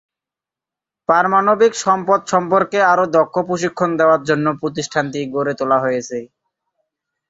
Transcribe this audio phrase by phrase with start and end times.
[1.09, 6.17] পারমাণবিক সম্পদ সম্পর্কে আরো দক্ষ প্রশিক্ষণ দেওয়ার জন্য প্রতিষ্ঠানটি গড়ে তোলা হয়েছে।